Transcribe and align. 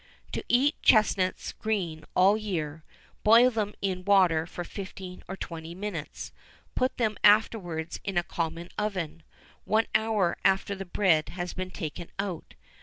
"To 0.31 0.43
eat 0.49 0.81
chesnuts 0.81 1.51
green 1.59 2.05
all 2.15 2.33
the 2.33 2.41
year, 2.41 2.83
boil 3.23 3.51
them 3.51 3.75
in 3.83 4.03
water 4.03 4.47
for 4.47 4.63
fifteen 4.63 5.21
or 5.27 5.37
twenty 5.37 5.75
minutes; 5.75 6.31
put 6.73 6.97
them 6.97 7.17
afterwards 7.23 7.99
in 8.03 8.17
a 8.17 8.23
common 8.23 8.69
oven, 8.79 9.21
one 9.63 9.85
hour 9.93 10.39
after 10.43 10.73
the 10.73 10.85
bread 10.85 11.29
has 11.29 11.53
been 11.53 11.69
taken 11.69 12.09
out. 12.17 12.55